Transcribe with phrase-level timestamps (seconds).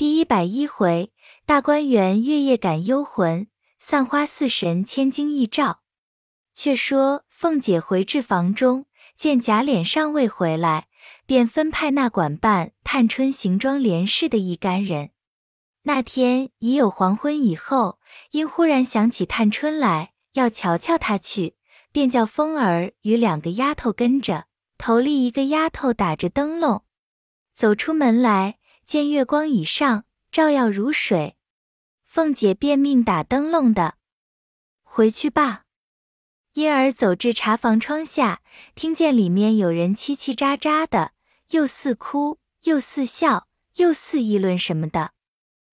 [0.00, 1.12] 第一百一回，
[1.44, 5.82] 大观园月夜感幽魂，散花四神千金一照。
[6.54, 10.86] 却说凤姐回至房中，见贾琏尚未回来，
[11.26, 15.10] 便分派那管办探春行装连事的一干人。
[15.82, 17.98] 那天已有黄昏以后，
[18.30, 21.56] 因忽然想起探春来，要瞧瞧她去，
[21.92, 24.46] 便叫凤儿与两个丫头跟着，
[24.78, 26.84] 头里一个丫头打着灯笼，
[27.54, 28.56] 走出门来。
[28.90, 31.36] 见月光以上，照耀如水。
[32.06, 33.94] 凤姐便命打灯笼的
[34.82, 35.62] 回去罢。
[36.54, 38.42] 因儿走至茶房窗下，
[38.74, 41.12] 听见里面有人叽叽喳喳的，
[41.50, 45.12] 又似哭，又似笑，又似议论什么的。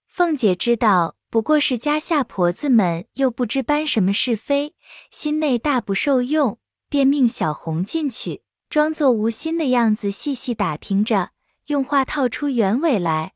[0.09, 4.75] 凤姐知道不过是家下婆子们又不知搬什么是非，
[5.09, 6.59] 心内大不受用，
[6.89, 11.29] 便命小红进去，装作无心的样子，细细打听着。
[11.67, 13.33] 用话套出原委来，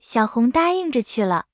[0.00, 1.46] 小红答应着去了。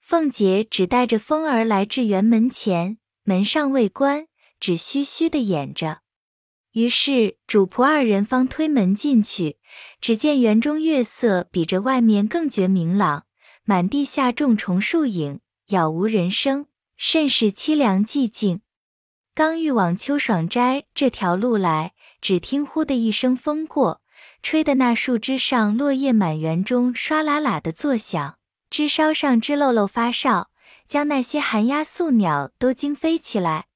[0.00, 4.26] 凤姐只带着风儿来至园门前，门上未关，
[4.58, 6.00] 只虚虚的掩着。
[6.72, 9.58] 于是主仆二人方推门进去，
[10.00, 13.26] 只见园中月色比这外面更觉明朗，
[13.64, 18.62] 满地下重重树影，杳无人声，甚是凄凉寂静。
[19.32, 24.02] 刚欲往秋爽斋这条路来，只听呼的一声风过。
[24.48, 28.38] 吹的那树枝上落叶满园中唰啦啦的作响，
[28.70, 30.52] 枝梢上枝漏漏发哨，
[30.86, 33.66] 将那些寒鸦宿鸟都惊飞起来。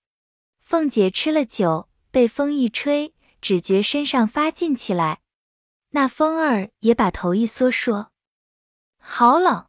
[0.61, 5.23] 凤姐吃了酒，被风一吹，只觉身上发劲起来。
[5.89, 8.13] 那风儿也把头一缩，说
[9.03, 9.67] ：“好冷。”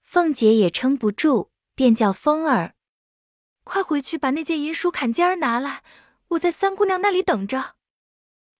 [0.00, 2.72] 凤姐也撑不住，便叫风儿
[3.64, 5.82] ：“快回去把那件银鼠坎肩儿拿来，
[6.28, 7.74] 我在三姑娘那里等着。”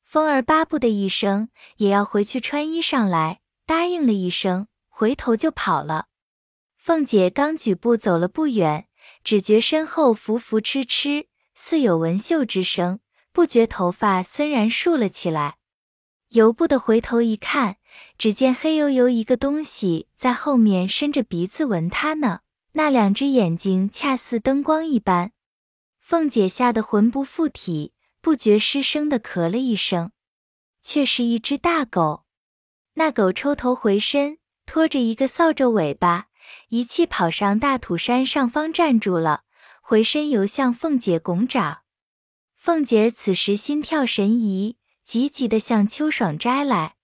[0.08, 6.06] 风儿巴不的一声，也要回去穿衣裳来，答应了一声，回头就跑了。
[6.76, 8.86] 凤姐刚举步走了不远，
[9.24, 13.00] 只觉身后浮浮痴痴，似有纹绣之声，
[13.32, 15.56] 不觉头发森然竖了起来。
[16.28, 17.78] 由不得回头一看，
[18.16, 22.42] 只见黑油油一个东西在后面伸着鼻子闻她呢，
[22.74, 25.32] 那两只眼睛恰似灯光一般。
[25.98, 27.94] 凤姐吓得魂不附体。
[28.26, 30.10] 不觉失声的咳了一声，
[30.82, 32.24] 却是一只大狗。
[32.94, 36.26] 那狗抽头回身，拖着一个扫帚尾巴，
[36.70, 39.44] 一气跑上大土山上方站住了，
[39.80, 41.82] 回身游向凤姐拱掌。
[42.56, 46.96] 凤姐此时心跳神怡，急急的向秋爽斋来，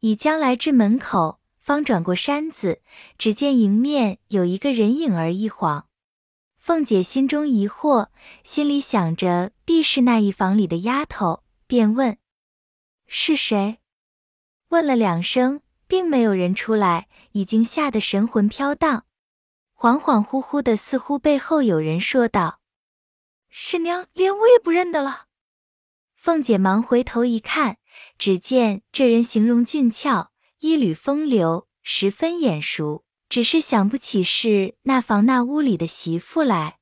[0.00, 2.82] 已将来至门口，方转过山子，
[3.16, 5.86] 只见迎面有一个人影儿一晃。
[6.70, 8.10] 凤姐心中疑惑，
[8.44, 12.16] 心里想着必是那一房里的丫头，便问
[13.08, 13.78] ：“是谁？”
[14.70, 19.04] 问了两声，并没有人出来，已经吓得神魂飘荡，
[19.76, 22.60] 恍恍惚惚的，似乎背后有人说道
[23.50, 25.26] ：“婶娘，连我也不认得了。”
[26.14, 27.78] 凤姐忙回头一看，
[28.16, 33.04] 只见这人形容俊俏，一缕风流，十分眼熟。
[33.30, 36.78] 只是想不起是那房那屋里的媳妇来，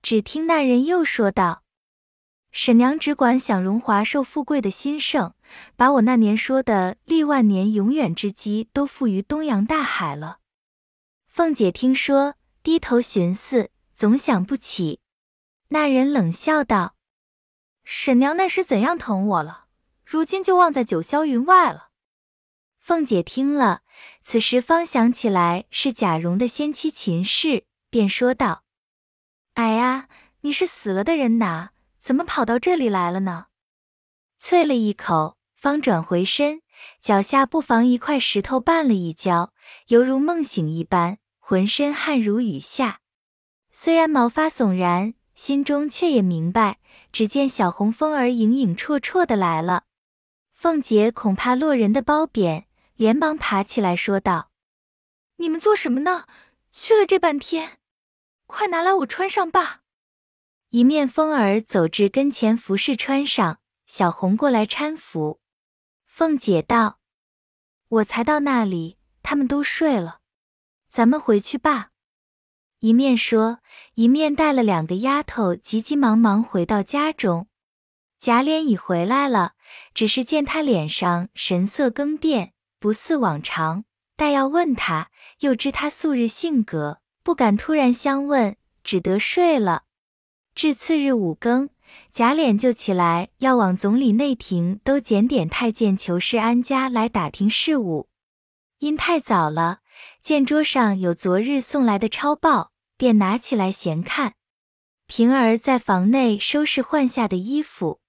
[0.00, 1.64] 只听那人又说道
[2.52, 5.34] ：“婶娘只管享荣华受富贵的兴盛，
[5.74, 10.38] 把我那年说的历万年永远之基都付于东洋大海了。”
[11.26, 15.00] 凤姐听说，低头寻思，总想不起。
[15.70, 16.94] 那人冷笑道
[17.82, 19.64] ：“婶娘那时怎样疼我了，
[20.04, 21.88] 如今就忘在九霄云外了。”
[22.78, 23.81] 凤姐听了，
[24.22, 28.64] 此时方想起来是贾蓉的先妻秦氏，便说道
[29.54, 30.08] ：“哎呀，
[30.42, 31.70] 你是死了的人哪？
[32.00, 33.46] 怎么跑到这里来了呢？”
[34.40, 36.62] 啐了一口，方转回身，
[37.00, 39.52] 脚下不妨一块石头绊了一跤，
[39.88, 43.00] 犹如梦醒一般，浑身汗如雨下。
[43.70, 46.78] 虽然毛发悚然，心中却也明白。
[47.10, 49.84] 只见小红风儿影影绰绰的来了，
[50.52, 52.66] 凤姐恐怕落人的褒贬。
[53.02, 54.52] 连忙爬起来，说道
[55.38, 56.28] ：“你们做什么呢？
[56.70, 57.80] 去了这半天，
[58.46, 59.80] 快拿来我穿上吧。”
[60.70, 63.58] 一面风儿走至跟前，服侍穿上。
[63.86, 65.40] 小红过来搀扶。
[66.06, 67.00] 凤姐道
[67.90, 70.20] ：“我才到那里，他们都睡了，
[70.88, 71.90] 咱们回去吧。”
[72.78, 73.58] 一面说，
[73.94, 77.48] 一面带了两个丫头，急急忙忙回到家中。
[78.20, 79.54] 贾琏已回来了，
[79.92, 82.54] 只是见他脸上神色更变。
[82.82, 83.84] 不似往常，
[84.16, 89.84] 待要问他，又知他素日性格，不敢突然相问，只得睡了。
[90.56, 91.70] 至次日五更，
[92.10, 98.08] 贾琏就起来，要往总理内廷都检点太监裘氏安家来打听事务。
[98.80, 99.78] 因太早了，
[100.20, 104.34] 见桌上有昨日送来的抄报，便拿起来闲看。
[105.06, 108.00] 平儿在房内收拾换下的衣服，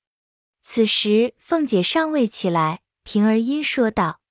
[0.63, 4.21] 此时凤姐尚未起来，平儿因说道：“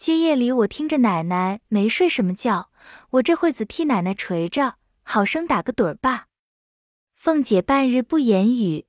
[0.00, 2.70] 今夜里我听着奶奶没睡什么觉，
[3.10, 6.28] 我这会子替奶奶捶着，好生打个盹儿吧。”
[7.14, 8.86] 凤姐半日不言语，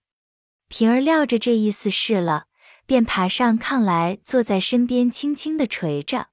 [0.69, 2.45] 平儿料着这意思是了，
[2.85, 6.29] 便爬上炕来，坐在身边，轻轻的捶着。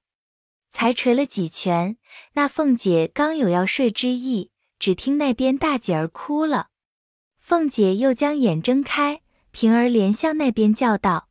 [0.71, 1.97] 才捶了几拳，
[2.35, 6.69] 那凤姐刚有要睡之意，只听那边大姐儿哭了。
[7.37, 11.27] 凤姐又将眼睁开，平儿连向那边叫道：“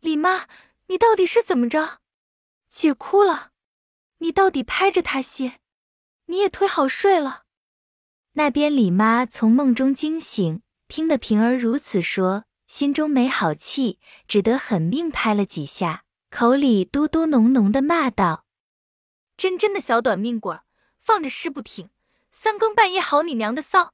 [0.00, 0.46] 李妈，
[0.86, 1.98] 你到底是怎么着？
[2.76, 3.52] 姐哭了，
[4.18, 5.60] 你到底拍着她些，
[6.26, 7.44] 你也忒好睡了。”
[8.34, 18.44] 那边李妈从梦中惊醒，听得平儿如此说，心中没好气，只得狠命拍了几下，口里嘟嘟哝哝的骂道
[19.38, 20.58] ：“真真的小短命鬼，
[20.98, 21.90] 放着尸不停，
[22.32, 23.92] 三更半夜嚎你娘的骚！”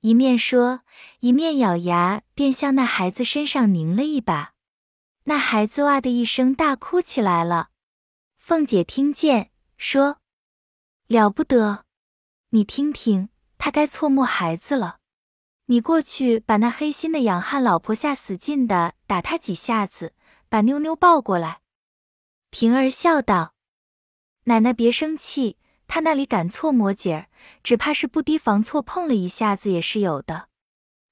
[0.00, 0.80] 一面说，
[1.20, 4.54] 一面咬牙，便向那孩子身上拧了一把，
[5.24, 7.68] 那孩子哇的一声大哭起来了。
[8.52, 10.18] 凤姐听见，说
[11.08, 11.86] ：“了不得，
[12.50, 14.98] 你听听。”他该错摸孩子了，
[15.68, 20.12] 你过去把那黑心的养汉老婆下死劲的打他几下子，
[20.50, 21.62] 把妞妞抱过来。
[22.50, 23.54] 平儿笑道
[24.44, 25.56] ：“奶奶别生气，
[25.88, 27.26] 他那里敢错摸姐儿，
[27.62, 30.50] 只怕是不提防错碰了一下子也是有的。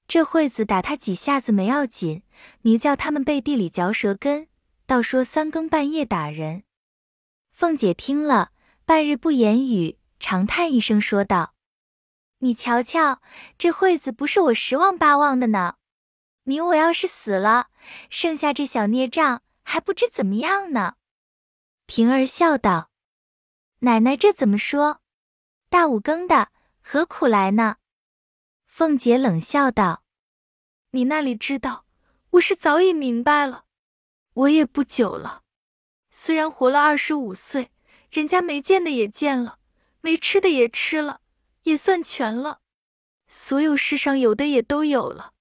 [0.07, 2.21] 这会子打他几下子没要紧，
[2.61, 4.47] 你叫他们背地里嚼舌根，
[4.85, 6.61] 倒说三更半夜打人。”
[7.61, 8.53] 凤姐听了，
[8.85, 11.53] 半日不言语，长叹一声，说道。
[12.39, 13.21] 你瞧瞧，
[13.59, 15.75] 这会子不是我十望八望的呢。
[16.41, 17.67] 明我要是死了，
[18.09, 20.95] 剩下这小孽障还不知怎么样呢。
[21.85, 22.89] 平儿笑道
[23.81, 24.99] ：“奶奶这怎么说？
[25.69, 26.49] 大五更的，
[26.81, 27.75] 何苦来呢？”
[28.65, 30.03] 凤姐冷笑道
[30.89, 31.85] ：“你那里知道，
[32.31, 33.65] 我是早已明白了。
[34.33, 35.40] 我也不久了，
[36.11, 37.71] 虽然活了二十五岁，
[38.11, 39.57] 人家没见的也见了，
[40.01, 41.21] 没吃的也吃了。”
[41.63, 42.61] 也算全了，
[43.27, 45.33] 所有世上有的也都有了，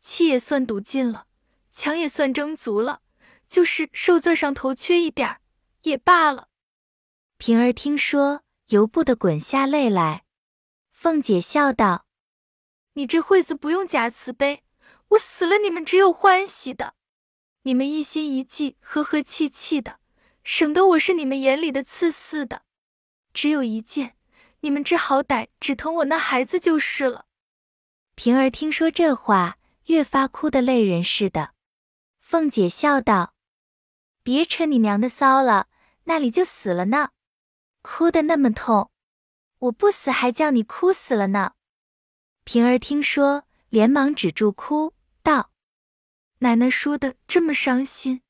[0.00, 1.26] 气也算赌尽了，
[1.70, 3.02] 强也算争足了，
[3.46, 5.42] 就是寿字上头缺一点儿
[5.82, 6.48] 也罢了。
[7.36, 10.24] 平儿听说，由不得滚下泪来。
[10.90, 12.06] 凤姐笑道
[12.94, 14.62] ：“你这会子不用假慈悲，
[15.08, 16.94] 我死了你们只有欢喜的，
[17.64, 19.99] 你们一心一计，和和气气的，
[20.44, 22.62] 省得我是你们眼里的刺似的。
[23.32, 24.16] 只有一件。”
[24.62, 27.24] 你们这好歹只疼我那孩子就是了。
[28.14, 29.56] 平儿听说这话，
[29.86, 31.54] 越发哭得泪人似的。
[32.18, 33.32] 凤姐笑道
[34.22, 35.68] ：“别扯你娘的骚了，
[36.04, 37.12] 那里就死了呢，
[37.80, 38.90] 哭得那么痛，
[39.60, 41.54] 我不死还叫你哭死了呢。”
[42.44, 44.92] 平儿听说，连忙止住哭，
[45.22, 45.52] 道
[46.40, 48.20] ：“奶奶说的这么伤心。”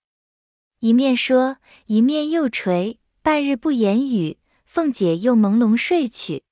[0.81, 4.38] 一面说，一面又垂，半日不言语。
[4.65, 6.44] 凤姐又朦胧睡去，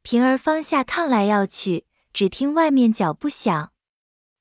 [0.00, 3.70] 平儿方下炕来要去，只听外面脚步响，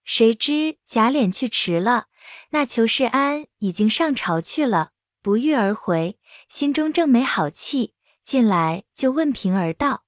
[0.06, 2.08] 谁知贾琏去迟了，
[2.52, 4.92] 那裘世安已经上朝去了，
[5.22, 6.18] 不遇而回，
[6.48, 7.94] 心中正没好气，
[8.24, 10.06] 进来就问平儿道：“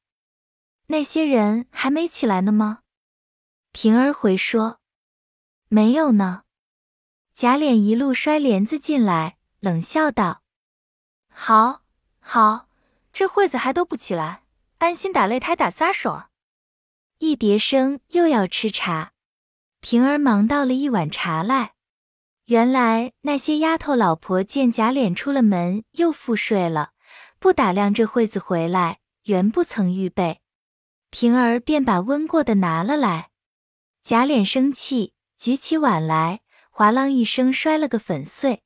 [0.87, 2.83] 那些人还没起来呢吗？”
[3.73, 4.79] 平儿回说
[5.67, 6.43] ：“没有呢。”
[7.33, 10.41] 贾琏一路摔帘子进来，冷笑道
[11.33, 11.81] ：“好，
[12.19, 12.67] 好。”
[13.13, 14.43] 这会子还都不起来，
[14.77, 16.23] 安心打擂台打撒手。
[17.17, 19.11] 一叠声又要吃茶，
[19.81, 21.73] 平儿忙倒了一碗茶来。
[22.45, 26.91] 原来那些丫头老婆见贾琏出了门，又复睡了，
[27.37, 30.39] 不打量这会子回来，原不曾预备。
[31.09, 33.31] 平儿便把温过的拿了来。
[34.01, 36.39] 贾琏生气，举起碗来，
[36.81, 38.63] 哗啷一声摔了个粉碎。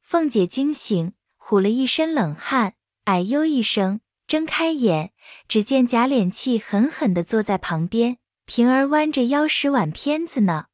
[0.00, 2.76] 凤姐惊醒，唬了一身冷汗。
[3.04, 5.12] 哎呦一声，睁开眼，
[5.46, 8.16] 只见贾琏气狠狠地坐在旁边，
[8.46, 10.68] 平儿弯着腰使碗片子呢。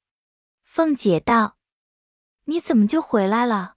[0.62, 1.56] 凤姐道
[2.46, 3.74] ：“你怎么就回来了？”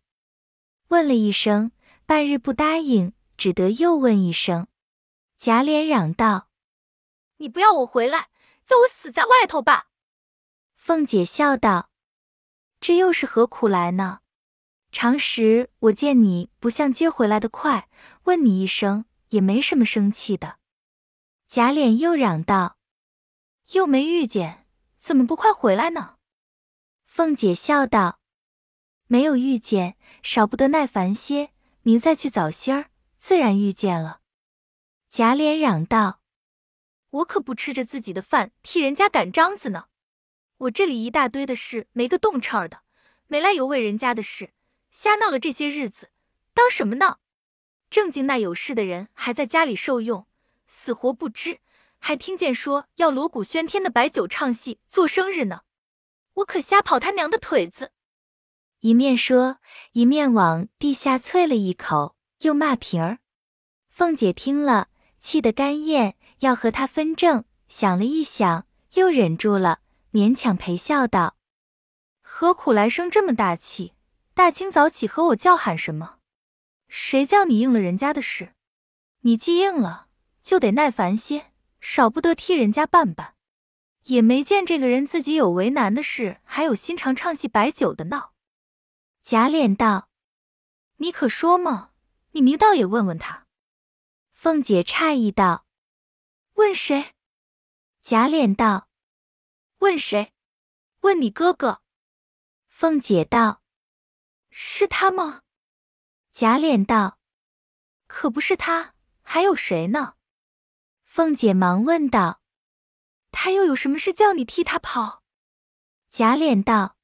[0.90, 1.72] 问了一声，
[2.06, 4.68] 半日不答应，只得又问一声。
[5.40, 6.50] 贾琏嚷道
[7.38, 8.30] ：“你不要我回来，
[8.64, 9.88] 叫我死在外头吧！”
[10.78, 11.90] 凤姐笑道
[12.82, 14.20] ：“这又是何苦来呢？”
[14.92, 17.88] 常时我见你不像接回来的快，
[18.24, 20.58] 问你一声也没什么生气的。
[21.48, 22.78] 贾琏又嚷道
[23.72, 24.66] ：“又没遇见，
[25.00, 26.18] 怎么不快回来呢？”
[27.08, 28.20] 凤姐笑道
[29.08, 31.52] ：“没有遇见，少不得耐烦些。
[31.84, 34.20] 明再去早些儿，自然遇见了。
[35.10, 36.22] 贾琏嚷道
[37.10, 39.88] ：“我可不吃着自己的饭替人家赶章子呢。
[40.62, 42.82] 我这里一大堆的事，没个动辄的，
[43.26, 44.52] 没来由为人家的事，
[44.92, 46.10] 瞎闹了这些日子，
[46.54, 47.20] 当什么闹？
[47.90, 50.28] 正经那有事的人还在家里受用，
[50.68, 51.62] 死活不知，
[51.98, 55.62] 还听见说要锣鼓喧天的摆酒唱戏做生日呢。
[56.36, 57.92] 我可瞎跑他娘的腿子！”
[58.82, 59.58] 一面说，
[59.94, 63.18] 一面往地下啐了一口，又骂平儿。
[63.90, 64.90] 凤姐听了。
[65.20, 68.66] 气得干咽，要和他分正，想了一想，
[68.96, 71.38] 又忍住了，勉强陪笑道
[72.22, 73.94] ：“何苦来生这么大气？
[74.34, 76.20] 大清早起和我叫喊什么？
[76.90, 78.54] 谁叫你应了人家的事？
[79.22, 80.08] 你既应了，
[80.42, 83.36] 就得耐烦些，少不得替人家办办。
[84.06, 88.34] 也没见这个人自己有为难的事，还有心肠唱戏摆酒的闹。”
[89.24, 90.10] 贾琏道
[90.98, 91.92] ：“你可说嘛？
[92.32, 93.46] 你明倒也问问他。”
[94.34, 95.66] 凤姐诧异道
[96.56, 97.14] ：“问谁？”
[98.04, 98.90] 贾琏道
[99.82, 100.34] ：“问谁？
[101.02, 101.82] 问你哥哥。”
[102.68, 103.62] 凤姐道
[104.50, 105.42] ：“是他吗？”
[106.34, 107.20] 贾琏道
[108.08, 110.16] ：“可不是他，还有谁呢？”
[111.04, 112.42] 凤姐忙问道
[113.32, 115.24] ：“他又有什么事叫你替他跑？”
[116.10, 116.98] 贾琏道：“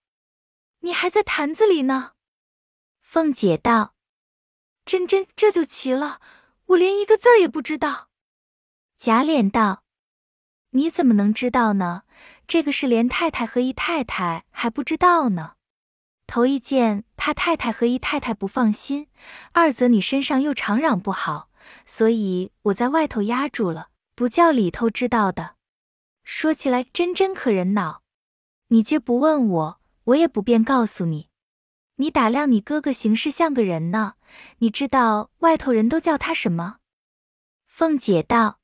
[0.81, 2.13] 你还在坛子里呢。”
[3.01, 3.95] 凤姐道
[4.85, 6.21] ：“真真，这就奇了。”
[6.67, 8.09] 我连一个字儿也不知道。
[8.97, 9.85] 贾琏道
[10.71, 12.03] ：“你怎么能知道呢？
[12.47, 15.55] 这个是连太太和姨太太还不知道呢。
[16.25, 19.07] 头一件，怕太太和姨太太不放心；
[19.51, 21.49] 二则你身上又常嚷不好，
[21.85, 25.55] 所以我在外头压住了，不叫里头知道的。
[26.23, 28.01] 说起来，真真可人恼。
[28.69, 31.29] 你既不问我，我也不便告诉你。
[31.95, 34.15] 你打量你哥哥行事像个人呢。”
[34.59, 36.79] 你知道外头人都叫他什么？
[37.65, 38.59] 凤姐道：“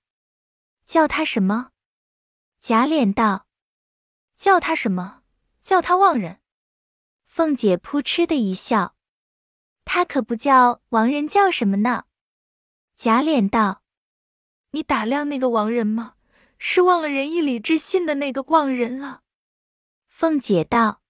[0.85, 1.69] 叫他什么？”
[2.59, 3.42] 贾琏道
[4.35, 5.23] ：“叫他什么？
[5.61, 6.39] 叫他忘人。”
[7.25, 8.95] 凤姐扑哧的一笑
[9.85, 12.05] ：“他可不叫亡人，叫什么呢？”
[12.95, 13.83] 贾琏道
[14.71, 16.15] ：“你打量那个亡人吗？
[16.59, 19.21] 是忘了仁义礼智信的那个忘人了。”
[20.07, 21.01] 凤姐道：“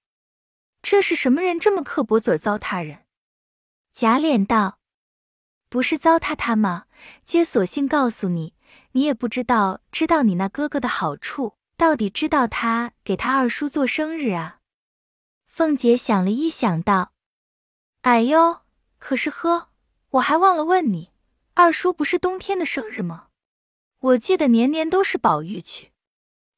[0.81, 3.05] 这是什么人这么刻薄嘴糟蹋人？”
[3.93, 4.79] 贾琏道
[5.69, 6.85] ：“不是糟蹋他吗？
[7.25, 8.55] 皆索性告诉你，
[8.93, 9.81] 你也不知道。
[9.91, 14.61] 知道你那哥哥的好处，到底知道他给他二叔做生日啊？”
[15.47, 17.11] 凤姐想了一想，道
[18.03, 18.61] ：“哎呦，
[18.99, 19.67] 可是呵，
[20.11, 21.11] 我还忘了问你，
[21.55, 23.27] 二叔不是冬天的生日吗？
[23.99, 25.91] 我记得年年都是宝玉去。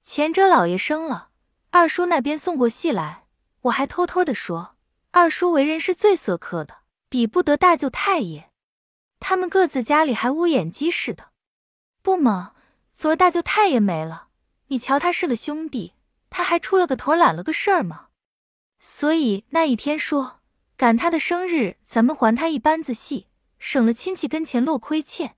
[0.03, 1.32] 前者老爷生了，
[1.72, 3.25] 二叔那边送过戏来，
[3.62, 4.75] 我还偷偷的说，
[5.10, 8.51] 二叔为人是最色客的。”比不得大舅太爷，
[9.20, 11.32] 他们各自家里还乌眼鸡似的。
[12.03, 12.53] 不嘛，
[12.94, 14.25] 昨儿大舅太爷没了，
[14.68, 15.94] 你瞧他是个兄弟，
[16.30, 18.08] 他还出了个头揽了个事儿吗。
[18.80, 20.42] 所以那一天说
[20.76, 23.28] 赶他的生日，咱们还他一班子戏，
[23.60, 25.36] 省了亲戚跟前落亏欠。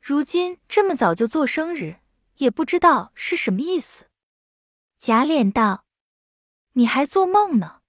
[0.00, 1.96] 如今这么早就做生日，
[2.36, 4.06] 也不知道是什么意思。
[4.98, 5.84] 贾琏道
[6.74, 7.80] ：“你还做梦呢？”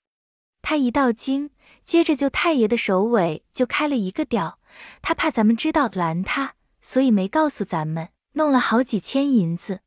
[0.61, 1.51] 他一到京。
[1.85, 4.59] 接着，就太爷的首尾就开了一个调，
[5.01, 9.81] 他怕咱们知道拦他，所以没告诉咱们，弄了好几千银子。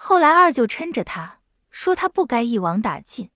[0.00, 1.40] 后来二舅趁着他
[1.70, 3.30] 说他不该一网打尽，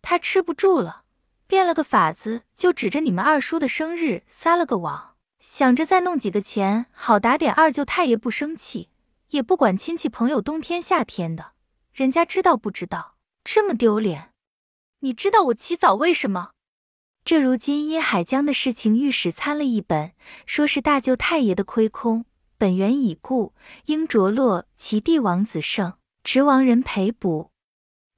[0.00, 1.02] 他吃不住了，
[1.48, 8.90] 变了个法子，就指着你们二叔的生日撒了个网，想着再弄几个钱，好打点二舅太爷不生气，
[9.30, 11.52] 也不管亲戚朋友冬天夏天的，
[11.92, 14.30] 人家知道不知道，这么丢脸。
[15.00, 16.52] 你知道我起早为什么？
[17.24, 20.12] 这如今因海江的事情，御史参了一本，
[20.46, 22.24] 说是大舅太爷的亏空，
[22.58, 23.54] 本源已故，
[23.86, 27.52] 应着落其弟王子胜，执王人赔补。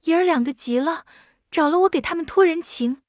[0.01, 1.05] 爷儿两个急了，
[1.51, 3.03] 找了我给他们托人情。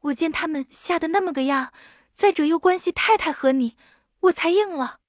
[0.00, 1.72] 我见他们吓得那么个样，
[2.14, 3.76] 再者又关系太太和你，
[4.20, 5.00] 我才应了。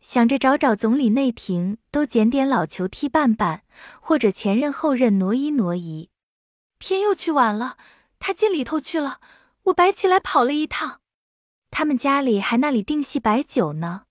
[0.00, 3.62] 想着找找总理内廷，都检点老囚替办办，
[4.00, 6.08] 或者前任后任挪移挪移。
[6.78, 7.76] 偏又去晚了，
[8.18, 9.20] 他进里头去了。
[9.64, 11.00] 我白起来跑了一趟，
[11.70, 14.04] 他们家里还那里定戏摆酒呢。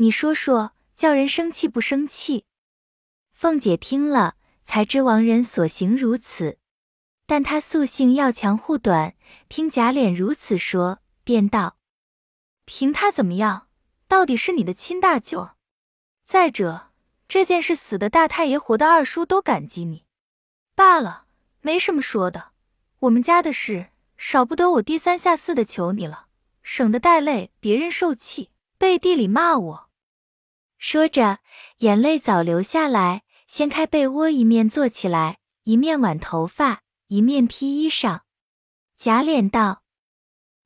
[0.00, 2.44] 你说说，叫人生气不生气？
[3.32, 6.58] 凤姐听了，才知王人所行如此，
[7.26, 9.16] 但她素性要强护短，
[9.48, 11.76] 听贾琏如此说，便道
[12.64, 13.66] ：“凭他怎么样，
[14.06, 15.50] 到底是你的亲大舅。
[16.24, 16.90] 再者，
[17.26, 20.04] 这件事死的大太爷，活的二叔都感激你，
[20.76, 21.24] 罢了，
[21.60, 22.52] 没什么说的。
[23.00, 23.88] 我们家的事。”
[24.18, 26.26] 少不得我低三下四的求你了，
[26.64, 29.87] 省得带累别人受气，背地里骂我。
[30.78, 31.40] 说着，
[31.78, 38.20] 眼泪早流下来，掀开被窝，一面坐起来，一面挽头发，一面披衣裳。
[38.96, 39.82] 贾琏道：“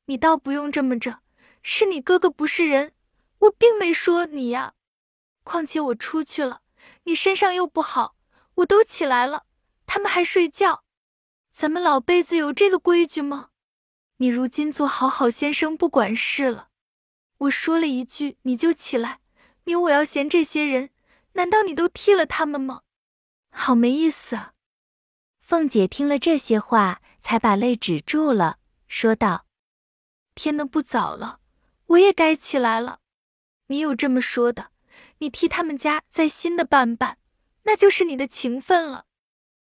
[0.05, 1.21] 你倒不用这么着，
[1.63, 2.93] 是你哥哥不是人，
[3.39, 4.73] 我并没说你呀。
[5.43, 6.61] 况且我出去了，
[7.05, 8.15] 你身上又不好，
[8.55, 9.45] 我都起来了，
[9.87, 10.83] 他们还睡觉。
[11.51, 13.49] 咱们老辈子有这个规矩吗？
[14.17, 16.69] 你如今做好好先生，不管事了。
[17.39, 19.21] 我说了一句，你就起来。”
[19.65, 20.89] 你我要嫌这些人，
[21.33, 22.81] 难道你都替了他们吗？
[23.49, 24.53] 好没意思啊！
[25.39, 29.45] 凤姐听了这些话，才把泪止住了，说道
[30.35, 31.39] ：“天都不早了，
[31.87, 32.99] 我也该起来了。
[33.67, 34.71] 你有这么说的，
[35.19, 37.17] 你替他们家再新的办办，
[37.63, 39.05] 那就是你的情分了。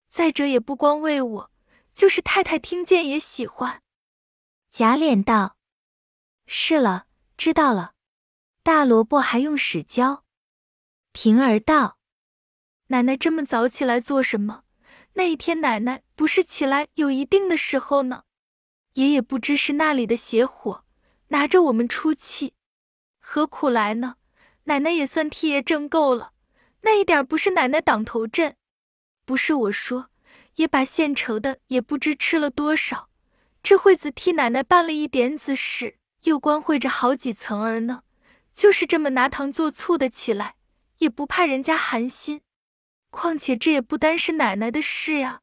[0.09, 1.51] 再者也不光为我，
[1.93, 3.83] 就是太太听见也喜欢。”
[4.71, 5.57] 贾琏道
[6.47, 7.95] ：“是了，知道了。”
[8.69, 10.25] 大萝卜还用使教？
[11.13, 11.97] 平儿道
[12.89, 14.65] ：“奶奶这么早起来做什么？
[15.15, 18.25] 那一天奶奶不是起来有一定的时候呢？
[18.93, 20.85] 爷爷不知是那里的邪火，
[21.29, 22.53] 拿着我们出气，
[23.19, 24.17] 何苦来呢？
[24.65, 26.33] 奶奶也算替爷挣够了，
[26.83, 28.55] 那一点不是奶奶挡头阵。
[29.25, 30.11] 不是我说，
[30.57, 33.09] 也把现成的也不知吃了多少。
[33.63, 38.03] 这会子替奶奶办了一点子事，又关会着好几层儿呢。”
[38.59, 40.57] 就是这么拿糖做醋的起来，
[40.99, 42.41] 也不怕人家寒心。
[43.09, 45.43] 况且这也不单是奶奶的事呀。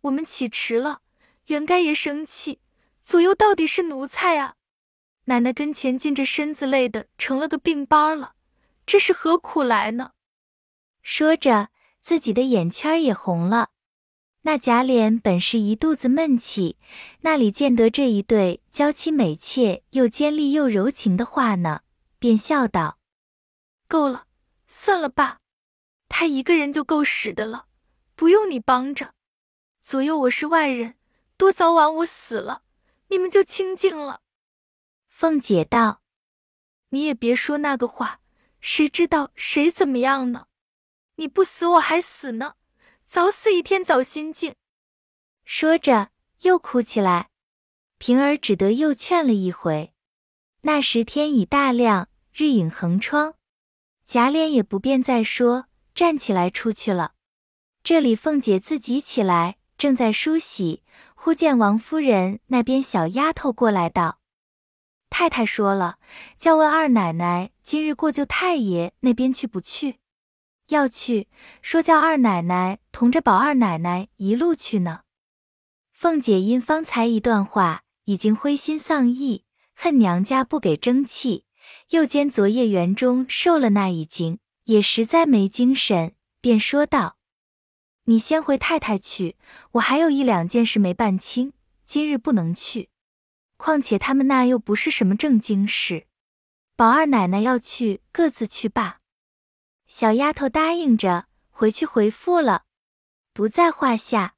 [0.00, 1.02] 我们起迟了，
[1.48, 2.60] 原该爷生气，
[3.02, 4.54] 左右到底是奴才啊。
[5.26, 8.32] 奶奶跟前尽着身子累的成了个病斑了，
[8.86, 10.12] 这是何苦来呢？
[11.02, 11.68] 说着，
[12.00, 13.72] 自己的眼圈也红了。
[14.44, 16.78] 那贾琏本是一肚子闷气，
[17.20, 21.82] 那里见得这一对娇妻美妾又尖利又柔情的话呢？
[22.18, 22.98] 便笑道
[23.86, 24.26] ：“够了，
[24.66, 25.40] 算了吧，
[26.08, 27.66] 他一个人就够使的了，
[28.14, 29.14] 不用你帮着。
[29.82, 30.98] 左右我是外人，
[31.36, 32.62] 多早晚我死了，
[33.08, 34.22] 你们就清净了。”
[35.06, 36.02] 凤姐道
[36.90, 38.20] ：“你也别说那个话，
[38.60, 40.48] 谁知道谁怎么样呢？
[41.16, 42.54] 你不死我还死呢，
[43.06, 44.54] 早死一天早心静。”
[45.44, 47.30] 说着又哭起来，
[47.98, 49.94] 平儿只得又劝了一回。
[50.68, 53.36] 那时天已大亮，日影横窗，
[54.04, 57.14] 贾琏也不便再说，站起来出去了。
[57.82, 60.82] 这里凤姐自己起来，正在梳洗，
[61.14, 64.18] 忽见王夫人那边小丫头过来道
[65.08, 65.96] ：“太太说了，
[66.38, 70.00] 叫问二奶奶今日过舅太爷那边去不去？
[70.66, 71.28] 要去，
[71.62, 75.00] 说叫二奶奶同着宝二奶奶一路去呢。”
[75.96, 79.44] 凤姐因方才一段话，已经灰心丧意。
[79.80, 81.44] 恨娘家不给争气，
[81.90, 87.16] 又兼昨夜园中受了那一惊，也实在没精神，便说道
[88.06, 89.36] ：“你先回太太去，
[89.70, 91.52] 我还有一两件事没办清，
[91.86, 92.90] 今日不能去。
[93.56, 96.08] 况且他们那又不是什么正经事，
[96.74, 98.98] 宝二奶奶要去，各自去罢。”
[99.86, 102.64] 小丫头答应着回去回复了，
[103.32, 104.34] 不在话下。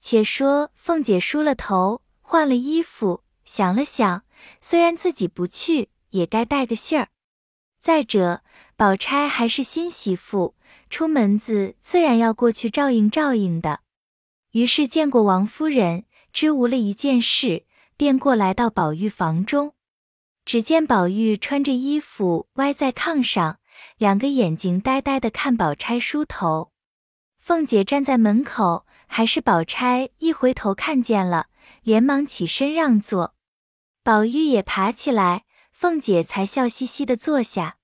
[0.00, 4.23] 且说凤姐梳了头，换了衣服，想了想。
[4.60, 7.08] 虽然自己不去，也该带个信儿。
[7.80, 8.42] 再者，
[8.76, 10.54] 宝钗还是新媳妇，
[10.88, 13.80] 出门子自然要过去照应照应的。
[14.52, 17.66] 于是见过王夫人，知无了一件事，
[17.96, 19.74] 便过来到宝玉房中。
[20.44, 23.58] 只见宝玉穿着衣服歪在炕上，
[23.98, 26.70] 两个眼睛呆呆的看宝钗梳头。
[27.38, 31.48] 凤姐站在门口，还是宝钗一回头看见了，
[31.82, 33.33] 连忙起身让座。
[34.04, 37.78] 宝玉也爬起来，凤姐才笑嘻嘻的坐下。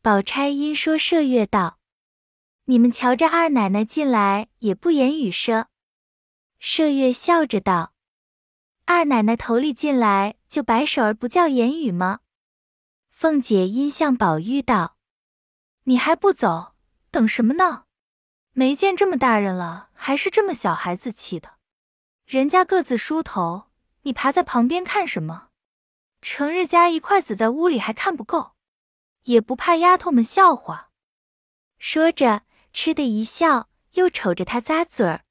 [0.00, 1.80] 宝钗因说麝月道
[2.66, 5.66] ：“你们瞧着二奶奶进来，也不言语声。”
[6.62, 7.92] 麝月笑着道
[8.86, 12.20] ：“二奶奶头里进来就摆手儿，不叫言语吗？”
[13.10, 14.96] 凤姐因向宝玉道
[15.86, 16.74] ：“你还不走，
[17.10, 17.86] 等什么呢？
[18.52, 21.54] 没见这么大人了，还是这么小孩子气的。
[22.26, 23.64] 人家各自梳头，
[24.02, 25.46] 你爬在旁边看什么？”
[26.20, 28.52] 成日夹一筷子在屋里还看不够，
[29.24, 30.90] 也不怕丫头们笑话。
[31.78, 35.24] 说着，嗤的一笑，又瞅着他咂嘴儿。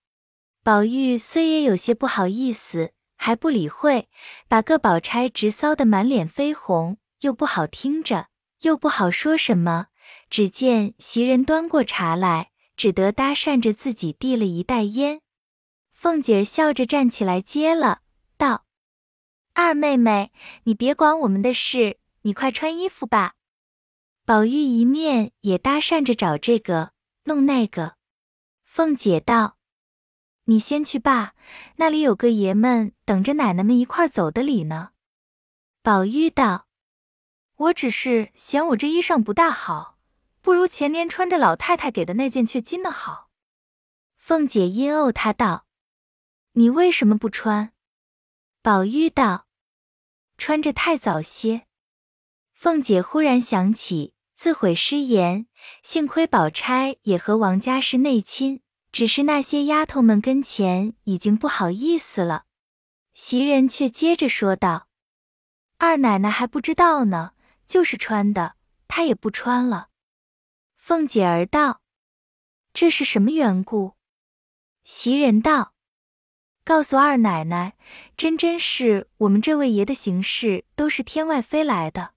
[0.63, 4.10] 宝玉虽也有些不好意思，还不理会，
[4.47, 8.28] 把个宝钗直臊得满脸绯红，又不好听着，
[8.62, 9.88] 又不好说什么。
[10.30, 15.21] 只见袭人端过茶来，只得搭讪着自己递了一袋烟。
[15.91, 18.02] 凤姐笑着站起来接了，
[19.59, 20.31] 二妹妹，
[20.65, 23.33] 你别管我们的事，你快穿衣服吧。
[24.23, 26.91] 宝玉一面也搭讪着找这个
[27.23, 27.95] 弄那个。
[28.63, 29.57] 凤姐道
[30.45, 31.33] ：“你先去吧，
[31.77, 34.91] 那里有个爷们等着奶奶们一块走的礼呢。”
[35.81, 36.67] 宝玉道
[37.57, 39.97] ：“我只是嫌我这衣裳不大好，
[40.41, 43.31] 不如前年穿着老太太给的那件雀金的好。”
[44.17, 45.65] 凤姐阴怄他道
[46.53, 47.73] ：“你为什么不穿？”
[48.61, 49.45] 宝玉道
[50.38, 51.67] ：“穿着太早些。”
[52.54, 55.47] 凤姐忽然想起，自悔失言，
[55.84, 58.62] 幸亏宝钗也和王家是内亲。
[58.89, 62.45] 只是那些丫头们跟前已经不好意思了，
[63.13, 64.88] 袭人却接着说道
[65.78, 67.34] ：“二奶奶还不知道呢，
[67.67, 68.56] 就是穿的，
[68.88, 69.89] 她也不穿了。”
[70.78, 71.82] 凤姐儿道
[72.73, 73.97] ：“这是什么缘故？”
[74.84, 75.73] 袭人道
[76.67, 77.77] ：“告诉二奶奶，
[78.17, 82.12] 真真是我们这位爷的行事都是天外飞来的。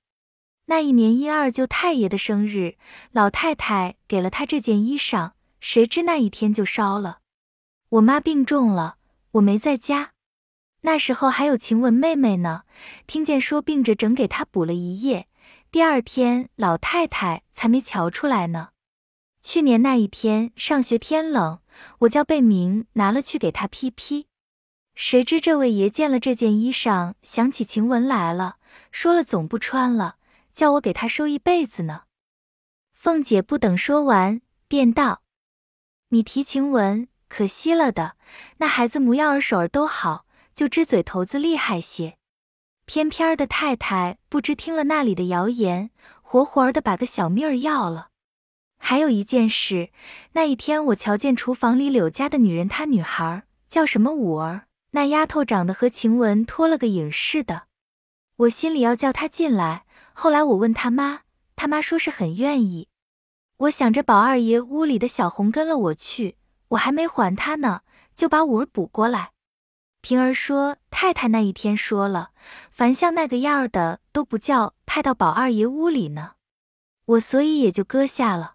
[0.66, 2.76] 那一年一二舅太爷的生日，
[3.12, 7.20] 老太太给了他这件衣裳。”谁知那一天就烧了，
[7.90, 8.96] 我妈病重了，
[9.32, 10.14] 我没在家。
[10.80, 12.62] 那时候还有晴雯妹妹呢，
[13.06, 15.28] 听见说病着，整给她补了一夜。
[15.70, 18.70] 第二天老太太才没瞧出来呢。
[19.44, 21.60] 去年那一天上学天冷，
[22.00, 24.26] 我叫贝明拿了去给她披披。
[25.02, 28.56] 谁知这位爷见了这件衣裳，想起晴雯来了，
[28.92, 30.16] 说了总不穿了，
[30.52, 32.02] 叫我给她收一辈子呢。
[32.92, 35.22] 凤姐不等说完，便道。
[36.10, 38.16] 你提晴雯，可惜了的。
[38.58, 42.18] 那孩子模样儿、手儿都好，就只嘴头子厉害些。
[42.84, 48.10] 偏偏的太太不知听了那里的谣言，活活儿的把个小命儿要了。
[48.76, 49.88] 还有一件事，
[50.32, 57.64] 那一天我瞧见厨房里柳家的女人，她女孩叫什么五儿，那丫头长得和晴雯脱了个影似的。
[58.36, 61.20] 我心里要叫她进来，后来我问她妈，
[61.56, 62.88] 她妈说是很愿意。
[63.58, 66.36] 我想着宝二爷屋里的小红跟了我去，
[66.68, 67.82] 我还没还她呢，
[68.16, 69.32] 就把五儿补过来。
[70.00, 72.30] 平儿说太太那一天说了，
[72.70, 76.32] 凡像那个样儿的都不叫派到宝二爷屋里呢，
[77.04, 78.54] 我所以也就搁下了。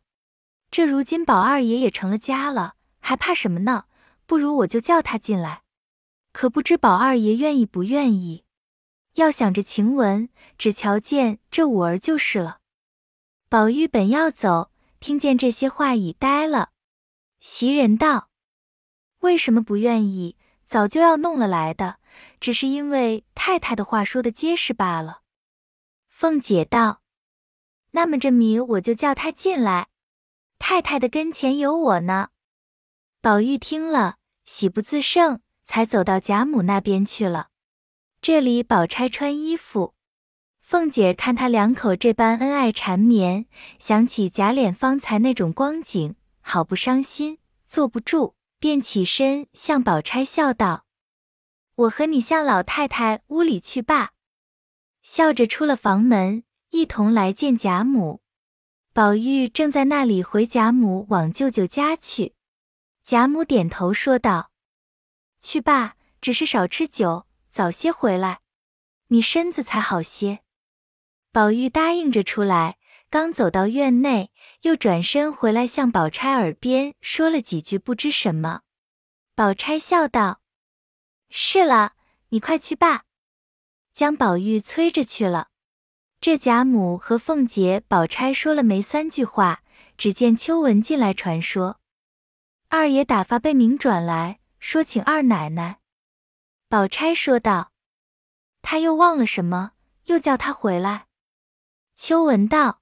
[0.72, 3.86] 这如今宝二爷也成了家了，还怕什么呢？
[4.26, 5.62] 不如我就叫他进来，
[6.36, 8.44] 可不知宝二爷愿意不愿意。
[9.14, 12.60] 要想着晴雯，只瞧见这五儿就是了。
[13.48, 14.70] 宝玉本要走。
[15.00, 16.72] 听见这些话，已呆了。
[17.40, 18.30] 袭人道
[19.20, 20.36] ：“为什么不愿意？
[20.66, 22.00] 早就要弄了来的，
[22.42, 25.22] 只是因为太太的话说的结实罢了。”
[26.10, 27.02] 凤姐道
[27.92, 29.88] ：“那么这米我就叫他进来，
[30.60, 32.32] 太太的跟前有我呢。”
[33.22, 37.50] 宝玉听了，喜不自胜，才走到贾母那边去了。
[38.22, 39.94] 这里宝钗穿衣服。
[40.62, 43.46] 凤姐看他两口这般恩爱缠绵，
[43.78, 50.86] 想起贾琏方才那种光景，好不伤心，坐不住，便起身向宝钗笑道
[51.76, 54.14] ：“我和你向老太太屋里去罢。”
[55.04, 58.22] 笑着出了房门，一同来见贾母。
[58.92, 62.34] 宝玉正在那里回贾母往舅舅家去，
[63.04, 64.50] 贾母点头说道
[65.46, 68.40] ：“去罢，只是少吃酒，早些回来，
[69.10, 70.40] 你身子才好些。”
[71.32, 72.80] 宝玉答应着出来，
[73.12, 74.32] 刚走到院内，
[74.64, 78.62] 又转身回来，向宝钗耳边说了几句不知什么。
[79.36, 80.42] 宝钗笑道
[81.30, 81.94] ：“是了，
[82.30, 83.04] 你快去罢。”
[83.94, 85.50] 将宝玉催着去了。
[86.20, 89.62] 这贾母和凤姐、宝钗说了没三句话，
[89.96, 91.80] 只见秋纹进来传说，
[92.70, 95.80] 二爷打发贝明转来说请二奶奶。
[96.68, 97.72] 宝钗说道
[98.62, 99.74] ：“他又忘了什么，
[100.06, 101.08] 又叫他回来。”
[101.96, 102.82] 秋文道：“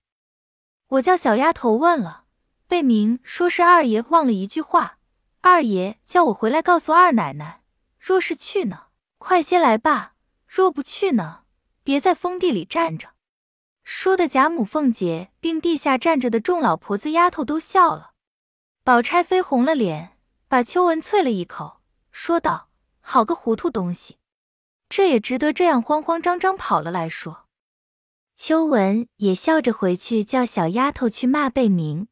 [0.88, 2.25] 我叫小丫头问了，
[2.67, 4.97] 贝明说是二爷忘了一句话，
[5.41, 7.62] 二爷叫我回来告诉二奶奶。
[7.99, 10.15] 若是去呢，快些来吧；
[10.47, 11.43] 若不去呢，
[11.83, 13.09] 别在封地里站着。”
[13.83, 18.13] 说的贾母、凤姐并地下站着的众老婆子、丫头都笑了。
[18.83, 20.12] 宝钗飞红了脸，
[20.53, 22.69] 把秋文啐了一口，说道
[23.01, 24.19] ：“好个糊涂东西，
[24.87, 27.47] 这也值得这样慌慌张张跑了来说。”
[28.37, 32.07] 秋文也笑着回去，叫小丫头去骂贝明。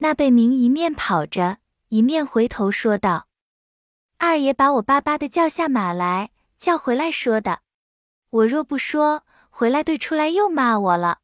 [0.00, 3.28] 那贝明一面跑着，一面回头说道
[4.20, 7.60] ：“二爷把我巴巴的叫下马来，叫回来说的。
[8.28, 11.20] 我若不说，回来对出来又骂我了。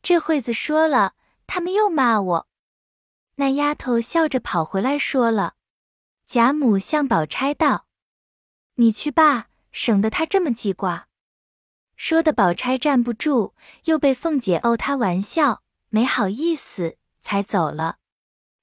[0.00, 1.12] 这会子说了，
[1.46, 2.48] 他们又骂我。”
[3.36, 5.56] 那丫头笑着跑回来说了。
[6.26, 7.86] 贾母向宝钗道
[8.76, 11.08] ：“你去罢，省得他这么记挂。”
[11.96, 17.98] 说的宝钗站不住，又被凤姐怄她玩笑，没好意思，才走了。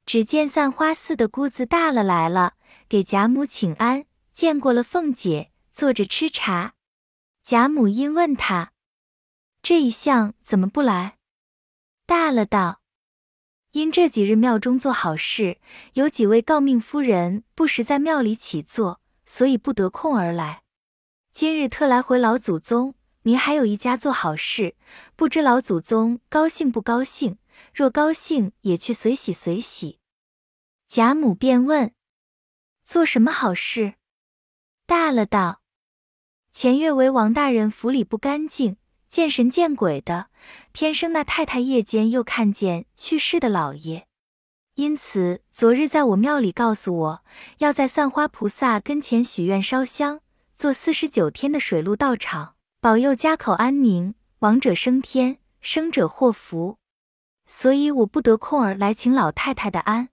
[0.06, 2.56] 只见散花寺的姑子大了来了，
[2.89, 6.74] 给贾母请安，见过了凤姐，坐着吃茶。
[7.43, 8.74] 贾母因问他
[9.63, 11.17] ：“这一向怎么不来？”
[12.06, 12.81] 大了道
[13.71, 15.57] ：“因这几日庙中做好事，
[15.93, 20.63] 有几位诰命夫人不时在庙里起坐，所以不得空而来。
[21.31, 24.75] 今日特来回老祖宗，您还有一家做好事，
[25.15, 27.38] 不知老祖宗高兴不高兴？
[27.73, 29.99] 若高兴，也去随喜随喜。”
[30.89, 31.93] 贾母便问
[32.84, 33.93] ：“做什么好事？”
[34.86, 35.62] 大了道。
[36.51, 38.75] 前月为王大人府里不干净，
[39.07, 40.31] 见神见鬼的，
[40.71, 44.06] 偏生那太太夜间又看见去世的老爷，
[44.75, 47.23] 因此昨日在我庙里告诉我，
[47.60, 50.21] 要在散花菩萨跟前许愿烧香，
[50.56, 56.77] 做四十九天的水陆道场，保佑家口安宁，亡者升天，生者祸福。
[57.45, 60.10] 所以我不得空儿来请老太太的安。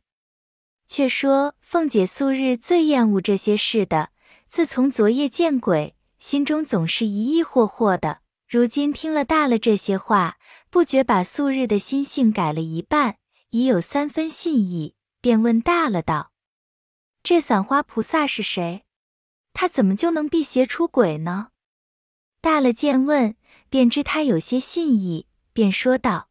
[0.87, 4.11] 却说凤姐素日最厌恶这些事的，
[4.49, 5.95] 自从昨夜见鬼。
[6.19, 10.39] 心中总是疑疑惑惑的，如今听了大了这些话，
[10.71, 13.19] 不觉把素日的心性改了一半，
[13.51, 16.33] 已有三分信意，便问大了道
[17.23, 18.87] ：“这散花菩萨是谁？
[19.53, 21.49] 他怎么就能辟邪出鬼呢？”
[22.41, 23.37] 大了见问，
[23.69, 26.31] 便知他有些信意，便说道：“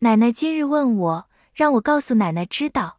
[0.00, 2.98] 奶奶今日问我，让我告诉奶奶知道，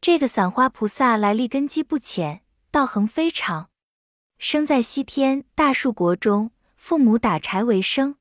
[0.00, 3.70] 这个散花菩萨来历根基不浅，道行非常。”
[4.36, 6.50] 生在西天大树国中，
[6.84, 8.16] 父母打柴为生，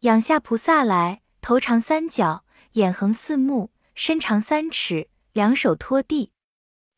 [0.00, 6.30] 养下菩萨来，头长三角，眼横四目，身长三尺，两手托地。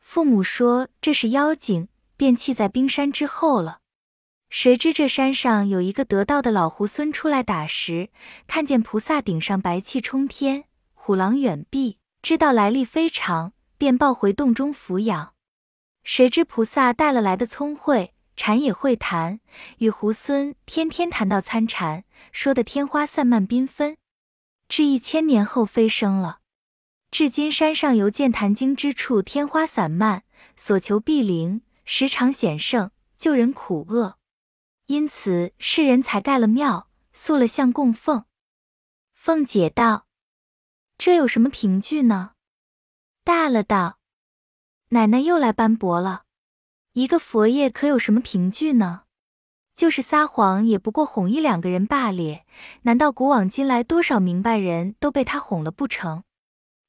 [0.00, 3.78] 父母说这是妖精，便弃在冰山之后了。
[4.50, 8.10] 谁知这山上有一个得道的老猢狲出来打时，
[8.48, 15.34] 看见菩萨顶上白气冲天，虎狼远避，知道来历非常，便抱回洞中抚养。
[16.02, 18.14] 谁知菩萨带了来的聪慧。
[18.38, 19.40] 禅也会谈，
[19.78, 23.96] 与猢狲天天谈到参禅，说的天花散漫缤纷。
[24.68, 26.38] 至一千年后飞升了，
[27.10, 30.22] 至今山上犹见谈经之处天花散漫，
[30.54, 34.18] 所求必灵，时常显圣，救人苦厄。
[34.86, 38.24] 因此世人才盖了庙，塑了像供奉。
[39.14, 40.06] 凤姐道
[40.96, 42.34] ：“这有什么凭据呢？”
[43.24, 43.98] 大了道
[44.90, 46.22] ：“奶奶又来斑驳了。”
[46.98, 49.02] 一个佛爷可有什么凭据呢？
[49.76, 52.40] 就是撒谎，也不过哄一两个人罢了。
[52.82, 56.24] 难道古往今来多少明白人都被他哄了不成？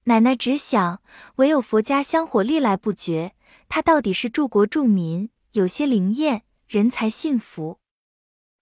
[0.05, 1.03] 奶奶只想，
[1.35, 3.35] 唯有佛家香火历来不绝，
[3.67, 7.77] 他到底是助国助民，有些灵验，人才信服。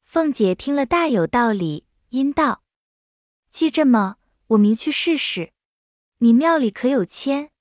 [0.04, 2.64] 凤姐听了大有道理，因道
[3.50, 5.54] ：“既这么，我明去试试。
[6.18, 7.52] 你庙里可有签？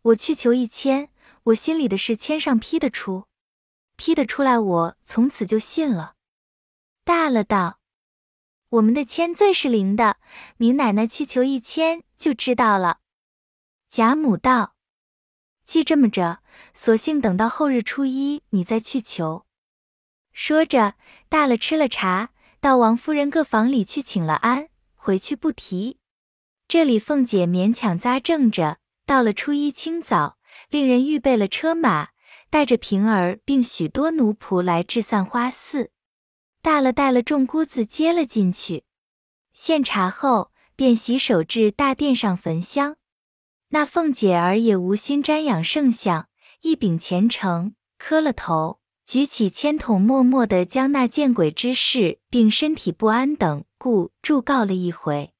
[0.00, 1.10] 我去求一签。”
[1.48, 3.24] 我心里的事签上批得出，
[3.96, 6.14] 批得出来，我从此就信了。
[7.04, 7.80] 大了道，
[8.68, 10.18] 我们的签最是灵的，
[10.58, 12.98] 明奶奶去求一签就知道了。
[13.88, 14.74] 贾母道
[15.64, 16.42] ：“既这么着，
[16.74, 19.46] 索性等到后日初一，你再去求。”
[20.32, 20.96] 说着，
[21.30, 22.30] 大了吃了茶，
[22.60, 25.98] 到王夫人各房里去请了安，回去不提。
[26.66, 30.37] 这里凤姐勉强扎正着，到了初一清早。
[30.70, 32.08] 令人预备了车马，
[32.50, 35.90] 带着平儿并许多奴仆来至散花寺。
[36.60, 38.84] 大了带了众姑子接了进去，
[39.54, 42.96] 献茶后，便洗手至大殿上焚香。
[43.70, 46.28] 那凤姐儿也无心瞻仰圣像，
[46.62, 55.32] 一秉虔诚，磕了头，举起签筒，默默地将那见鬼之事并身体不安等故祝告了一回，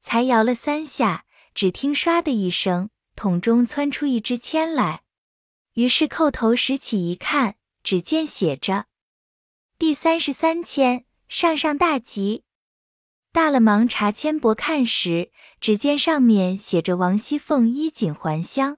[0.00, 1.24] 才摇了三下，
[1.54, 2.90] 只听唰的一声。
[3.16, 5.02] 桶中窜出一支签来，
[5.72, 8.84] 于是叩头拾起一看，只见写着
[9.78, 12.44] “第三十三签，上上大吉”。
[13.32, 18.76] 大了忙查签簿看时，只见上面写着“王熙凤衣锦还乡”。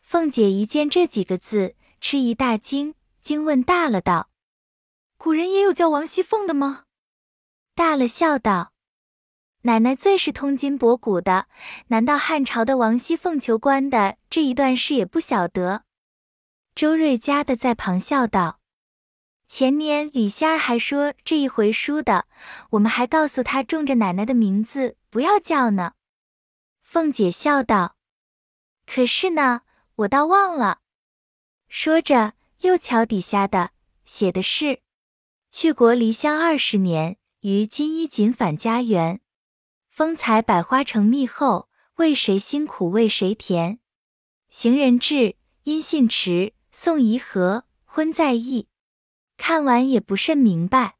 [0.00, 4.30] 凤姐一见这几个字，吃一大惊，惊问大了道
[5.18, 6.84] ：“古人也有叫王熙凤的吗？”
[7.76, 8.72] 大了笑道。
[9.62, 11.46] 奶奶最是通今博古的，
[11.88, 15.82] 难道汉朝的王熙凤求官的这一段事也不晓得？
[16.76, 18.60] 周瑞家的在旁笑道
[19.48, 22.26] ：“前年李仙儿还说这一回书的，
[22.70, 25.94] 我们还告诉他种着奶奶的名字不要叫呢。”
[26.80, 27.96] 凤姐笑道
[28.86, 29.62] ：“可是呢，
[29.96, 30.78] 我倒忘了。”
[31.68, 33.72] 说着又瞧底下的，
[34.04, 34.82] 写的是
[35.50, 39.20] ：“去国离乡二十年，于今衣锦返家园。”
[39.98, 43.80] 风采百花成蜜后，为谁辛苦为谁甜？
[44.48, 45.34] 行人至，
[45.64, 48.68] 音信迟，送怡和，婚在意。
[49.36, 50.94] 看完也不甚明白。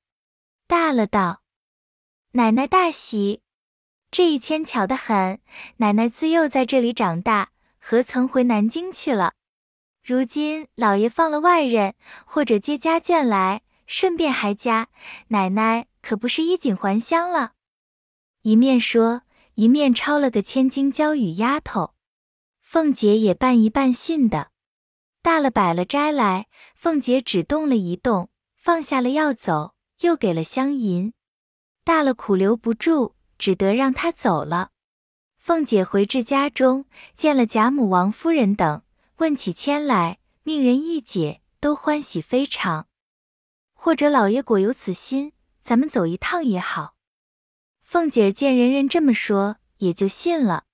[0.66, 1.42] 大了道
[2.34, 3.42] ：“奶奶大喜，
[4.10, 5.38] 这一牵巧得很。
[5.76, 9.34] 奶奶自幼在这里长大，何曾回南京去了？
[10.02, 14.88] 如今老爷放了外人，或者接家眷来，顺便还家，
[15.28, 17.52] 奶奶可不是衣锦还乡了。”
[18.42, 19.22] 一面说，
[19.54, 21.94] 一面抄了个千金交与丫头。
[22.60, 24.50] 凤姐也半疑半信的。
[25.22, 31.12] 大了摆了斋来，凤姐只动了一动，放下了要走，又给了香银。
[31.82, 34.70] 大了苦留不住，只得让他走了。
[35.36, 36.84] 凤姐回至家中，
[37.16, 38.82] 见了贾母、王夫人等，
[39.16, 42.86] 问起签来，命人一解，都欢喜非常。
[43.72, 46.97] 或者老爷果有此心，咱们走一趟也好。
[47.90, 50.64] 凤姐见人人这么说，也就信了，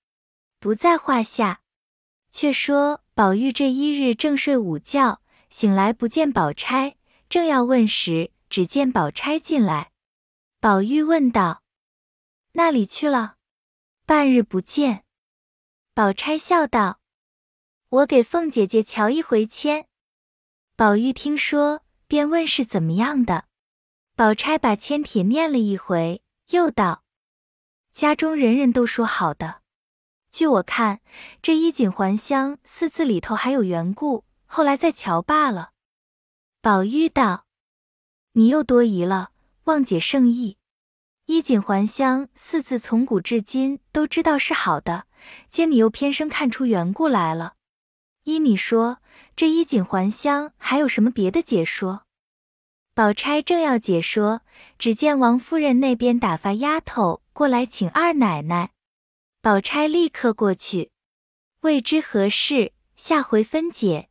[0.58, 1.60] 不在话下。
[2.32, 6.96] 却说宝玉这一日正睡午觉，醒来不见宝钗，
[7.28, 9.92] 正要问时，只见宝钗进来。
[10.58, 11.62] 宝玉问道
[12.54, 13.36] ：“那里去了？
[14.04, 15.04] 半日不见。”
[15.94, 16.98] 宝钗笑道
[17.90, 19.86] ：“我给凤姐姐瞧一回签。”
[20.74, 23.44] 宝玉听说，便问是怎么样的。
[24.16, 27.02] 宝钗把签帖念了一回，又道
[27.94, 29.62] ：“家中人人都说好的。”
[30.30, 31.00] 据我看，
[31.40, 35.70] 这衣锦还乡四字里头还有缘故，后来再瞧罢了。
[36.60, 37.46] 宝玉道
[38.34, 39.30] ：“你又多疑了，
[39.64, 40.58] 望姐圣意。
[41.26, 45.06] 衣锦还乡四字从古至今都知道是好的，
[45.48, 47.54] 今你又偏生看出缘故来了。
[48.24, 48.98] 依你说，
[49.36, 52.02] 这衣锦还乡还有什么别的解说？”
[52.94, 54.42] 宝钗正要解说，
[54.78, 58.70] 只见王夫人那边打发丫头过来请二奶奶。
[59.42, 60.92] 宝钗立刻过去，
[61.62, 64.10] 未知何事，下回分解。